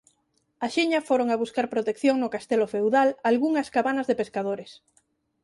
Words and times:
Axiña 0.67 0.99
foron 1.09 1.27
a 1.29 1.39
buscar 1.43 1.65
protección 1.73 2.15
no 2.19 2.31
castelo 2.35 2.69
feudal 2.73 3.09
algunhas 3.29 3.71
cabanas 3.75 4.07
de 4.07 4.17
pescadores. 4.21 4.71